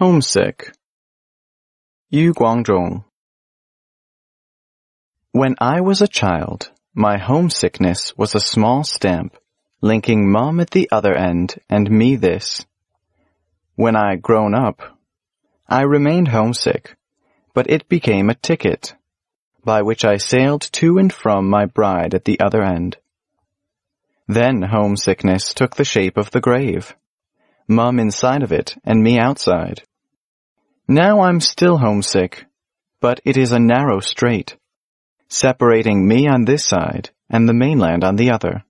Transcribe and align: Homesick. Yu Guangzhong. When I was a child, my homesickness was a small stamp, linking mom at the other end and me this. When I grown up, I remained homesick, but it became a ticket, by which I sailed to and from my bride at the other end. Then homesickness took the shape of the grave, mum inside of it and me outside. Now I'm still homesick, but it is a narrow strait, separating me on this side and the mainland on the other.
Homesick. 0.00 0.72
Yu 2.08 2.32
Guangzhong. 2.32 3.04
When 5.32 5.56
I 5.60 5.82
was 5.82 6.00
a 6.00 6.08
child, 6.08 6.70
my 6.94 7.18
homesickness 7.18 8.16
was 8.16 8.34
a 8.34 8.40
small 8.40 8.82
stamp, 8.82 9.36
linking 9.82 10.32
mom 10.32 10.58
at 10.58 10.70
the 10.70 10.88
other 10.90 11.14
end 11.14 11.60
and 11.68 11.90
me 11.90 12.16
this. 12.16 12.64
When 13.74 13.94
I 13.94 14.16
grown 14.16 14.54
up, 14.54 14.80
I 15.68 15.82
remained 15.82 16.28
homesick, 16.28 16.96
but 17.52 17.68
it 17.68 17.86
became 17.90 18.30
a 18.30 18.34
ticket, 18.34 18.94
by 19.66 19.82
which 19.82 20.06
I 20.06 20.16
sailed 20.16 20.62
to 20.80 20.96
and 20.96 21.12
from 21.12 21.50
my 21.50 21.66
bride 21.66 22.14
at 22.14 22.24
the 22.24 22.40
other 22.40 22.62
end. 22.62 22.96
Then 24.26 24.62
homesickness 24.62 25.52
took 25.52 25.76
the 25.76 25.84
shape 25.84 26.16
of 26.16 26.30
the 26.30 26.40
grave, 26.40 26.96
mum 27.68 27.98
inside 27.98 28.42
of 28.42 28.50
it 28.50 28.74
and 28.82 29.02
me 29.02 29.18
outside. 29.18 29.82
Now 30.90 31.20
I'm 31.20 31.38
still 31.38 31.78
homesick, 31.78 32.46
but 33.00 33.20
it 33.24 33.36
is 33.36 33.52
a 33.52 33.60
narrow 33.60 34.00
strait, 34.00 34.56
separating 35.28 36.08
me 36.08 36.26
on 36.26 36.46
this 36.46 36.64
side 36.64 37.10
and 37.28 37.48
the 37.48 37.54
mainland 37.54 38.02
on 38.02 38.16
the 38.16 38.32
other. 38.32 38.64